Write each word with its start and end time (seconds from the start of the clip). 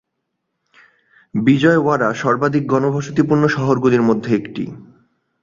বিজয়ওয়াড়া 1.33 2.09
সর্বাধিক 2.13 2.63
ঘনবসতিপূর্ণ 2.67 3.43
শহরগুলির 3.47 4.03
মধ্যে 4.03 4.31
একটি। 4.35 4.63